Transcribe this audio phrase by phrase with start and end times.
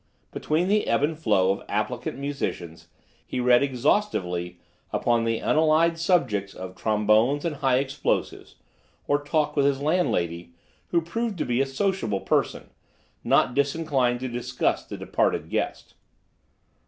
[0.31, 2.87] Between the ebb and flow of applicant musicians
[3.23, 4.59] he read exhaustively
[4.91, 8.55] upon the unallied subjects of trombones and high explosives,
[9.07, 10.55] or talked with his landlady,
[10.87, 12.71] who proved to be a sociable person,
[13.23, 15.93] not disinclined to discuss the departed guest.